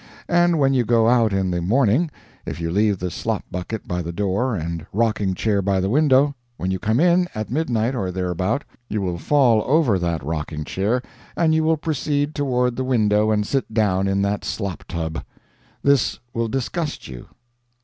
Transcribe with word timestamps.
And 0.29 0.57
when 0.57 0.73
you 0.73 0.83
go 0.83 1.07
out 1.07 1.31
in 1.31 1.51
the 1.51 1.61
morning, 1.61 2.09
if 2.43 2.59
you 2.59 2.71
leave 2.71 2.97
the 2.97 3.11
slop 3.11 3.45
bucket 3.51 3.87
by 3.87 4.01
the 4.01 4.11
door 4.11 4.55
and 4.55 4.83
rocking 4.91 5.35
chair 5.35 5.61
by 5.61 5.79
the 5.79 5.91
window, 5.91 6.33
when 6.57 6.71
you 6.71 6.79
come 6.79 6.99
in 6.99 7.27
at 7.35 7.51
midnight 7.51 7.93
or 7.93 8.09
thereabout, 8.09 8.63
you 8.89 8.99
will 8.99 9.19
fall 9.19 9.61
over 9.67 9.99
that 9.99 10.23
rocking 10.25 10.63
chair, 10.63 11.03
and 11.37 11.53
you 11.53 11.63
will 11.63 11.77
proceed 11.77 12.33
toward 12.33 12.77
the 12.77 12.83
window 12.83 13.29
and 13.29 13.45
sit 13.45 13.71
down 13.71 14.07
in 14.07 14.23
that 14.23 14.43
slop 14.43 14.83
tub. 14.87 15.23
This 15.83 16.17
will 16.33 16.47
disgust 16.47 17.07
you. 17.07 17.27